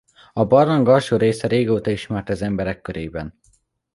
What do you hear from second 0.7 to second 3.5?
alsó része régóta ismert az emberek körében.